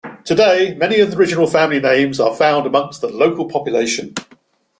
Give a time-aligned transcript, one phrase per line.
[0.23, 4.15] Today many of the original family names are found amongst the local population.